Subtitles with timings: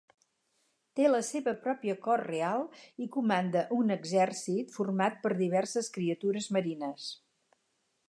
[0.99, 2.65] Té la seva pròpia cort real
[3.07, 7.11] i comanda un exèrcit format per diverses criatures marines.